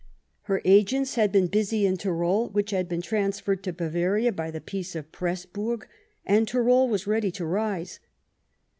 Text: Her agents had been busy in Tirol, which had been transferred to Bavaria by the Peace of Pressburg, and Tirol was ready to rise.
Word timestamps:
Her 0.49 0.63
agents 0.65 1.13
had 1.13 1.31
been 1.31 1.45
busy 1.45 1.85
in 1.85 1.95
Tirol, 1.95 2.49
which 2.53 2.71
had 2.71 2.89
been 2.89 3.03
transferred 3.03 3.61
to 3.63 3.71
Bavaria 3.71 4.31
by 4.31 4.49
the 4.49 4.59
Peace 4.59 4.95
of 4.95 5.11
Pressburg, 5.11 5.83
and 6.25 6.47
Tirol 6.47 6.89
was 6.89 7.05
ready 7.05 7.29
to 7.33 7.45
rise. 7.45 7.99